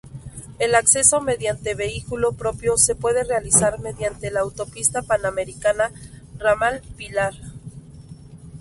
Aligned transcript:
El 0.57 0.73
acceso 0.73 1.21
mediante 1.21 1.75
vehículo 1.75 2.31
propio 2.31 2.75
se 2.75 2.95
puede 2.95 3.23
realizar 3.23 3.79
mediante 3.81 4.31
la 4.31 4.39
Autopista 4.39 5.03
Panamericana, 5.03 5.91
ramal 6.39 6.81
Pilar. 6.97 7.35